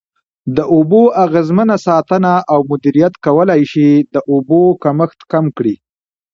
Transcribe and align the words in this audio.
د 0.55 0.57
اوبو 0.75 1.01
اغیزمنه 1.25 1.75
ساتنه 1.87 2.33
او 2.53 2.59
مدیریت 2.71 3.13
کولای 3.25 3.61
شي 3.71 3.89
د 4.13 4.15
اوبو 4.31 4.61
کمښت 4.83 5.19
کم 5.31 5.45
کړي. 5.57 5.75